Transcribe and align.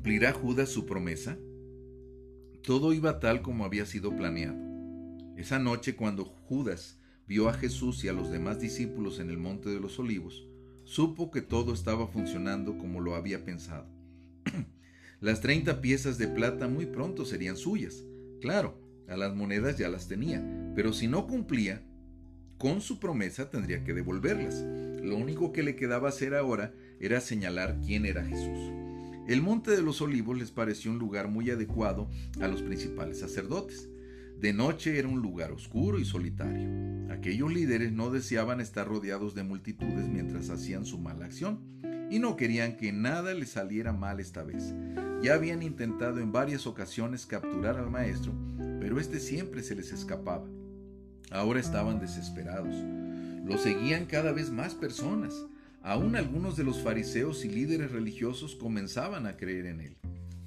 ¿Cumplirá 0.00 0.32
Judas 0.32 0.70
su 0.70 0.86
promesa? 0.86 1.36
Todo 2.62 2.94
iba 2.94 3.20
tal 3.20 3.42
como 3.42 3.66
había 3.66 3.84
sido 3.84 4.16
planeado. 4.16 4.56
Esa 5.36 5.58
noche 5.58 5.94
cuando 5.94 6.24
Judas 6.24 6.98
vio 7.26 7.50
a 7.50 7.52
Jesús 7.52 8.02
y 8.02 8.08
a 8.08 8.14
los 8.14 8.30
demás 8.30 8.58
discípulos 8.58 9.18
en 9.18 9.28
el 9.28 9.36
Monte 9.36 9.68
de 9.68 9.78
los 9.78 9.98
Olivos, 9.98 10.48
supo 10.84 11.30
que 11.30 11.42
todo 11.42 11.74
estaba 11.74 12.06
funcionando 12.06 12.78
como 12.78 13.00
lo 13.00 13.14
había 13.14 13.44
pensado. 13.44 13.90
las 15.20 15.42
treinta 15.42 15.82
piezas 15.82 16.16
de 16.16 16.28
plata 16.28 16.66
muy 16.66 16.86
pronto 16.86 17.26
serían 17.26 17.58
suyas. 17.58 18.02
Claro, 18.40 18.80
a 19.06 19.18
las 19.18 19.36
monedas 19.36 19.76
ya 19.76 19.90
las 19.90 20.08
tenía, 20.08 20.42
pero 20.74 20.94
si 20.94 21.08
no 21.08 21.26
cumplía 21.26 21.82
con 22.56 22.80
su 22.80 23.00
promesa 23.00 23.50
tendría 23.50 23.84
que 23.84 23.92
devolverlas. 23.92 24.64
Lo 25.04 25.18
único 25.18 25.52
que 25.52 25.62
le 25.62 25.76
quedaba 25.76 26.08
hacer 26.08 26.34
ahora 26.34 26.72
era 27.00 27.20
señalar 27.20 27.76
quién 27.84 28.06
era 28.06 28.24
Jesús. 28.24 28.89
El 29.30 29.42
monte 29.42 29.70
de 29.70 29.80
los 29.80 30.02
olivos 30.02 30.36
les 30.36 30.50
pareció 30.50 30.90
un 30.90 30.98
lugar 30.98 31.28
muy 31.28 31.50
adecuado 31.50 32.10
a 32.40 32.48
los 32.48 32.62
principales 32.62 33.20
sacerdotes. 33.20 33.88
De 34.40 34.52
noche 34.52 34.98
era 34.98 35.06
un 35.06 35.22
lugar 35.22 35.52
oscuro 35.52 36.00
y 36.00 36.04
solitario. 36.04 36.68
Aquellos 37.12 37.52
líderes 37.52 37.92
no 37.92 38.10
deseaban 38.10 38.60
estar 38.60 38.88
rodeados 38.88 39.36
de 39.36 39.44
multitudes 39.44 40.08
mientras 40.08 40.50
hacían 40.50 40.84
su 40.84 40.98
mala 40.98 41.26
acción 41.26 41.60
y 42.10 42.18
no 42.18 42.34
querían 42.34 42.76
que 42.76 42.90
nada 42.90 43.32
les 43.32 43.50
saliera 43.50 43.92
mal 43.92 44.18
esta 44.18 44.42
vez. 44.42 44.74
Ya 45.22 45.34
habían 45.34 45.62
intentado 45.62 46.18
en 46.18 46.32
varias 46.32 46.66
ocasiones 46.66 47.24
capturar 47.24 47.76
al 47.76 47.88
maestro, 47.88 48.32
pero 48.80 48.98
este 48.98 49.20
siempre 49.20 49.62
se 49.62 49.76
les 49.76 49.92
escapaba. 49.92 50.48
Ahora 51.30 51.60
estaban 51.60 52.00
desesperados. 52.00 52.74
Lo 53.44 53.58
seguían 53.58 54.06
cada 54.06 54.32
vez 54.32 54.50
más 54.50 54.74
personas. 54.74 55.46
Aún 55.82 56.14
algunos 56.14 56.56
de 56.56 56.64
los 56.64 56.82
fariseos 56.82 57.44
y 57.44 57.48
líderes 57.48 57.90
religiosos 57.90 58.54
comenzaban 58.54 59.26
a 59.26 59.38
creer 59.38 59.64
en 59.64 59.80
él. 59.80 59.96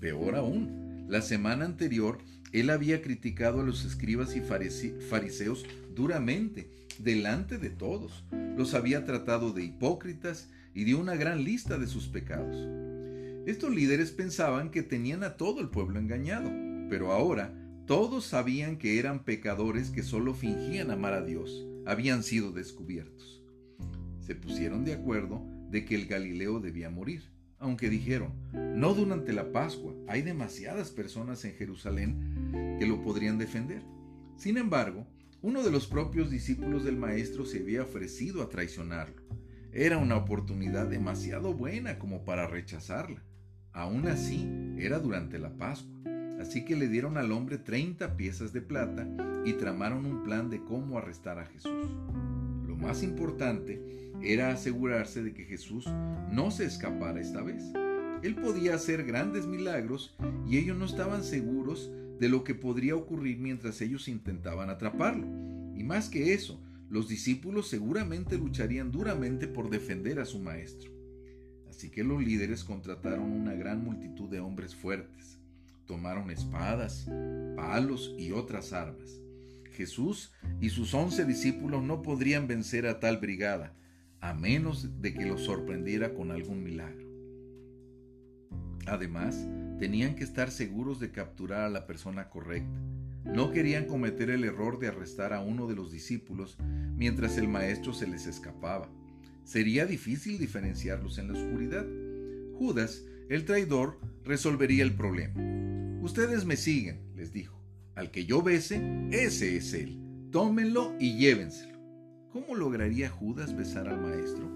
Peor 0.00 0.34
aún, 0.34 1.06
la 1.08 1.22
semana 1.22 1.64
anterior 1.64 2.18
él 2.52 2.68
había 2.68 3.00
criticado 3.00 3.60
a 3.60 3.64
los 3.64 3.84
escribas 3.84 4.34
y 4.34 4.40
fariseos 4.40 5.64
duramente, 5.94 6.68
delante 6.98 7.58
de 7.58 7.70
todos. 7.70 8.24
Los 8.56 8.74
había 8.74 9.04
tratado 9.04 9.52
de 9.52 9.62
hipócritas 9.62 10.48
y 10.74 10.82
dio 10.82 10.98
una 10.98 11.14
gran 11.14 11.44
lista 11.44 11.78
de 11.78 11.86
sus 11.86 12.08
pecados. 12.08 12.56
Estos 13.46 13.72
líderes 13.72 14.10
pensaban 14.10 14.70
que 14.72 14.82
tenían 14.82 15.22
a 15.22 15.36
todo 15.36 15.60
el 15.60 15.68
pueblo 15.68 16.00
engañado, 16.00 16.50
pero 16.88 17.12
ahora 17.12 17.54
todos 17.86 18.26
sabían 18.26 18.78
que 18.78 18.98
eran 18.98 19.22
pecadores 19.22 19.90
que 19.90 20.02
solo 20.02 20.34
fingían 20.34 20.90
amar 20.90 21.12
a 21.12 21.24
Dios. 21.24 21.66
Habían 21.86 22.24
sido 22.24 22.50
descubiertos 22.50 23.39
pusieron 24.34 24.84
de 24.84 24.94
acuerdo 24.94 25.42
de 25.70 25.84
que 25.84 25.94
el 25.94 26.06
Galileo 26.06 26.60
debía 26.60 26.90
morir, 26.90 27.22
aunque 27.58 27.90
dijeron, 27.90 28.32
no 28.52 28.94
durante 28.94 29.32
la 29.32 29.52
Pascua, 29.52 29.94
hay 30.08 30.22
demasiadas 30.22 30.90
personas 30.90 31.44
en 31.44 31.54
Jerusalén 31.54 32.76
que 32.78 32.86
lo 32.86 33.02
podrían 33.02 33.38
defender. 33.38 33.82
Sin 34.36 34.56
embargo, 34.56 35.06
uno 35.42 35.62
de 35.62 35.70
los 35.70 35.86
propios 35.86 36.30
discípulos 36.30 36.84
del 36.84 36.96
Maestro 36.96 37.44
se 37.44 37.60
había 37.60 37.82
ofrecido 37.82 38.42
a 38.42 38.48
traicionarlo. 38.48 39.22
Era 39.72 39.98
una 39.98 40.16
oportunidad 40.16 40.86
demasiado 40.86 41.54
buena 41.54 41.98
como 41.98 42.24
para 42.24 42.46
rechazarla. 42.46 43.22
Aún 43.72 44.08
así, 44.08 44.48
era 44.78 44.98
durante 44.98 45.38
la 45.38 45.56
Pascua. 45.56 46.00
Así 46.40 46.64
que 46.64 46.74
le 46.74 46.88
dieron 46.88 47.18
al 47.18 47.32
hombre 47.32 47.58
30 47.58 48.16
piezas 48.16 48.52
de 48.52 48.62
plata 48.62 49.06
y 49.44 49.52
tramaron 49.52 50.06
un 50.06 50.22
plan 50.22 50.48
de 50.48 50.64
cómo 50.64 50.96
arrestar 50.96 51.38
a 51.38 51.44
Jesús. 51.44 51.88
Más 52.80 53.02
importante 53.02 53.80
era 54.22 54.52
asegurarse 54.52 55.22
de 55.22 55.32
que 55.34 55.44
Jesús 55.44 55.86
no 56.30 56.50
se 56.50 56.64
escapara 56.64 57.20
esta 57.20 57.42
vez. 57.42 57.62
Él 58.22 58.34
podía 58.34 58.74
hacer 58.74 59.04
grandes 59.04 59.46
milagros 59.46 60.16
y 60.46 60.58
ellos 60.58 60.76
no 60.76 60.84
estaban 60.84 61.22
seguros 61.22 61.90
de 62.18 62.28
lo 62.28 62.44
que 62.44 62.54
podría 62.54 62.96
ocurrir 62.96 63.38
mientras 63.38 63.80
ellos 63.80 64.08
intentaban 64.08 64.68
atraparlo. 64.68 65.26
Y 65.74 65.84
más 65.84 66.08
que 66.10 66.34
eso, 66.34 66.60
los 66.90 67.08
discípulos 67.08 67.68
seguramente 67.68 68.36
lucharían 68.36 68.90
duramente 68.90 69.46
por 69.46 69.70
defender 69.70 70.20
a 70.20 70.26
su 70.26 70.38
maestro. 70.38 70.90
Así 71.68 71.90
que 71.90 72.04
los 72.04 72.22
líderes 72.22 72.64
contrataron 72.64 73.30
una 73.30 73.54
gran 73.54 73.82
multitud 73.82 74.28
de 74.28 74.40
hombres 74.40 74.74
fuertes. 74.74 75.38
Tomaron 75.86 76.30
espadas, 76.30 77.08
palos 77.56 78.14
y 78.18 78.32
otras 78.32 78.72
armas. 78.72 79.19
Jesús 79.80 80.30
y 80.60 80.68
sus 80.68 80.92
once 80.92 81.24
discípulos 81.24 81.82
no 81.82 82.02
podrían 82.02 82.46
vencer 82.46 82.86
a 82.86 83.00
tal 83.00 83.16
brigada, 83.16 83.74
a 84.20 84.34
menos 84.34 85.00
de 85.00 85.14
que 85.14 85.24
los 85.24 85.40
sorprendiera 85.40 86.12
con 86.12 86.30
algún 86.30 86.62
milagro. 86.62 87.08
Además, 88.84 89.48
tenían 89.78 90.16
que 90.16 90.24
estar 90.24 90.50
seguros 90.50 91.00
de 91.00 91.12
capturar 91.12 91.62
a 91.62 91.70
la 91.70 91.86
persona 91.86 92.28
correcta. 92.28 92.78
No 93.24 93.52
querían 93.52 93.86
cometer 93.86 94.28
el 94.28 94.44
error 94.44 94.78
de 94.78 94.88
arrestar 94.88 95.32
a 95.32 95.40
uno 95.40 95.66
de 95.66 95.76
los 95.76 95.90
discípulos 95.90 96.58
mientras 96.94 97.38
el 97.38 97.48
maestro 97.48 97.94
se 97.94 98.06
les 98.06 98.26
escapaba. 98.26 98.90
Sería 99.44 99.86
difícil 99.86 100.38
diferenciarlos 100.38 101.16
en 101.16 101.32
la 101.32 101.38
oscuridad. 101.38 101.86
Judas, 102.58 103.06
el 103.30 103.46
traidor, 103.46 103.98
resolvería 104.24 104.82
el 104.82 104.92
problema. 104.92 105.40
Ustedes 106.02 106.44
me 106.44 106.56
siguen, 106.58 107.00
les 107.16 107.32
dijo. 107.32 107.49
Al 108.00 108.10
que 108.10 108.24
yo 108.24 108.40
bese, 108.40 108.80
ese 109.10 109.58
es 109.58 109.74
él. 109.74 110.00
Tómenlo 110.32 110.94
y 110.98 111.18
llévenselo. 111.18 111.78
¿Cómo 112.32 112.54
lograría 112.54 113.10
Judas 113.10 113.54
besar 113.54 113.88
al 113.88 114.00
Maestro? 114.00 114.48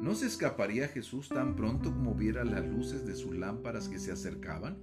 ¿No 0.00 0.14
se 0.14 0.28
escaparía 0.28 0.86
Jesús 0.86 1.28
tan 1.28 1.56
pronto 1.56 1.92
como 1.92 2.14
viera 2.14 2.44
las 2.44 2.64
luces 2.64 3.04
de 3.04 3.16
sus 3.16 3.34
lámparas 3.34 3.88
que 3.88 3.98
se 3.98 4.12
acercaban? 4.12 4.78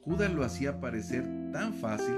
Judas 0.00 0.32
lo 0.32 0.44
hacía 0.44 0.80
parecer 0.80 1.28
tan 1.52 1.74
fácil, 1.74 2.14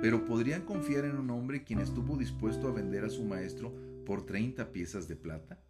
pero 0.00 0.24
podrían 0.24 0.62
confiar 0.62 1.04
en 1.04 1.16
un 1.16 1.30
hombre 1.30 1.62
quien 1.62 1.78
estuvo 1.78 2.16
dispuesto 2.16 2.66
a 2.66 2.72
vender 2.72 3.04
a 3.04 3.10
su 3.10 3.22
maestro 3.22 3.72
por 4.04 4.26
30 4.26 4.72
piezas 4.72 5.06
de 5.06 5.14
plata. 5.14 5.60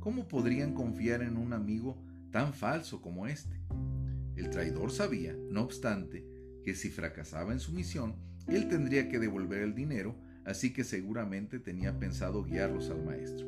¿Cómo 0.00 0.26
podrían 0.28 0.72
confiar 0.72 1.20
en 1.20 1.36
un 1.36 1.52
amigo 1.52 2.02
tan 2.30 2.54
falso 2.54 3.02
como 3.02 3.26
este? 3.26 3.60
El 4.34 4.48
traidor 4.48 4.92
sabía, 4.92 5.36
no 5.50 5.60
obstante, 5.60 6.26
que 6.64 6.74
si 6.74 6.88
fracasaba 6.88 7.52
en 7.52 7.60
su 7.60 7.72
misión, 7.72 8.31
él 8.48 8.68
tendría 8.68 9.08
que 9.08 9.18
devolver 9.18 9.62
el 9.62 9.74
dinero 9.74 10.16
así 10.44 10.72
que 10.72 10.84
seguramente 10.84 11.58
tenía 11.58 11.98
pensado 11.98 12.44
guiarlos 12.44 12.90
al 12.90 13.04
maestro. 13.04 13.46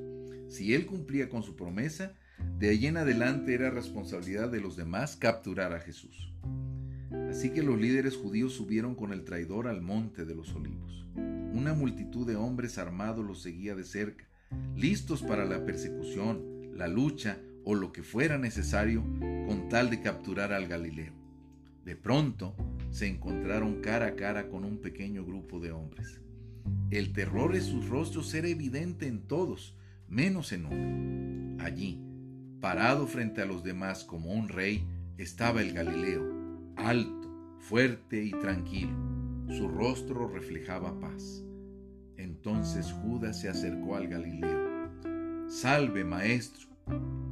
Si 0.49 0.75
él 0.75 0.87
cumplía 0.87 1.29
con 1.29 1.43
su 1.43 1.57
promesa, 1.57 2.15
de 2.59 2.71
allí 2.71 2.87
en 2.87 2.97
adelante 2.97 3.55
era 3.55 3.71
responsabilidad 3.71 4.51
de 4.51 4.61
los 4.61 4.77
demás 4.77 5.17
capturar 5.17 5.73
a 5.73 5.81
Jesús. 5.81 6.33
Así 7.29 7.51
que 7.51 7.63
los 7.63 7.81
líderes 7.81 8.17
judíos 8.17 8.53
subieron 8.53 8.95
con 8.95 9.13
el 9.13 9.25
traidor 9.25 9.67
al 9.67 9.83
monte 9.83 10.25
de 10.25 10.35
los 10.35 10.55
olivos. 10.55 11.07
Una 11.53 11.75
multitud 11.75 12.27
de 12.27 12.37
hombres 12.37 12.79
armados 12.79 13.25
los 13.25 13.43
seguía 13.43 13.75
de 13.75 13.85
cerca, 13.85 14.25
listos 14.77 15.23
para 15.23 15.45
la 15.45 15.65
persecución, 15.65 16.73
la 16.77 16.89
lucha 16.89 17.39
o 17.65 17.75
lo 17.75 17.93
que 17.93 18.03
fuera 18.03 18.39
necesario 18.39 19.03
con 19.47 19.69
tal 19.69 19.91
de 19.91 20.01
capturar 20.01 20.53
al 20.53 20.67
Galileo. 20.67 21.13
De 21.85 21.97
pronto 21.97 22.55
se 22.95 23.09
encontraron 23.09 23.81
cara 23.81 24.07
a 24.07 24.15
cara 24.15 24.49
con 24.49 24.65
un 24.65 24.79
pequeño 24.79 25.25
grupo 25.25 25.59
de 25.59 25.73
hombres. 25.73 26.21
El 26.93 27.13
terror 27.13 27.57
en 27.57 27.63
sus 27.63 27.89
rostros 27.89 28.33
era 28.35 28.47
evidente 28.47 29.09
en 29.09 29.27
todos, 29.27 29.77
menos 30.09 30.53
en 30.53 30.67
uno. 30.67 31.65
Allí, 31.65 32.01
parado 32.61 33.09
frente 33.09 33.43
a 33.43 33.47
los 33.47 33.65
demás 33.65 34.05
como 34.05 34.33
un 34.33 34.49
rey, 34.49 34.87
estaba 35.19 35.61
el 35.61 35.73
Galileo, 35.73 36.23
alto, 36.77 37.59
fuerte 37.59 38.23
y 38.23 38.31
tranquilo. 38.31 38.97
Su 39.49 39.67
rostro 39.67 40.29
reflejaba 40.29 41.01
paz. 41.01 41.43
Entonces 42.17 42.93
Judas 42.93 43.41
se 43.41 43.49
acercó 43.49 43.97
al 43.97 44.07
Galileo. 44.07 45.49
Salve, 45.49 46.05
maestro, 46.05 46.69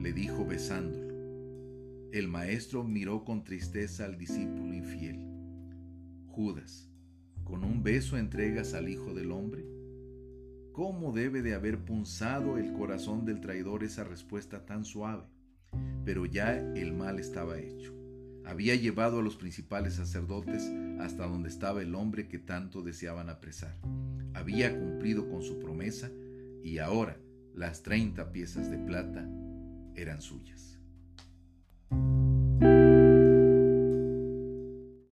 le 0.00 0.12
dijo 0.12 0.44
besándolo. 0.44 2.10
El 2.10 2.26
maestro 2.26 2.82
miró 2.82 3.24
con 3.24 3.44
tristeza 3.44 4.06
al 4.06 4.18
discípulo 4.18 4.74
infiel. 4.74 5.31
Judas, 6.32 6.88
¿Con 7.44 7.62
un 7.62 7.82
beso 7.82 8.16
entregas 8.16 8.72
al 8.72 8.88
Hijo 8.88 9.12
del 9.12 9.32
Hombre? 9.32 9.66
¿Cómo 10.72 11.12
debe 11.12 11.42
de 11.42 11.52
haber 11.54 11.84
punzado 11.84 12.56
el 12.56 12.72
corazón 12.72 13.26
del 13.26 13.42
traidor 13.42 13.84
esa 13.84 14.02
respuesta 14.02 14.64
tan 14.64 14.86
suave? 14.86 15.24
Pero 16.06 16.24
ya 16.24 16.56
el 16.56 16.94
mal 16.94 17.20
estaba 17.20 17.58
hecho. 17.58 17.94
Había 18.46 18.74
llevado 18.76 19.18
a 19.18 19.22
los 19.22 19.36
principales 19.36 19.96
sacerdotes 19.96 20.72
hasta 21.00 21.26
donde 21.26 21.50
estaba 21.50 21.82
el 21.82 21.94
hombre 21.94 22.28
que 22.28 22.38
tanto 22.38 22.80
deseaban 22.80 23.28
apresar. 23.28 23.76
Había 24.32 24.74
cumplido 24.74 25.28
con 25.28 25.42
su 25.42 25.58
promesa 25.58 26.10
y 26.64 26.78
ahora 26.78 27.18
las 27.54 27.82
treinta 27.82 28.32
piezas 28.32 28.70
de 28.70 28.78
plata 28.78 29.28
eran 29.94 30.22
suyas. 30.22 30.71